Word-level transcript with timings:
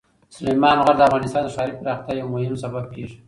سلیمان 0.35 0.77
غر 0.85 0.95
د 0.97 1.01
افغانستان 1.09 1.41
د 1.45 1.49
ښاري 1.55 1.73
پراختیا 1.79 2.13
یو 2.15 2.27
مهم 2.35 2.55
سبب 2.63 2.83
کېږي. 2.93 3.15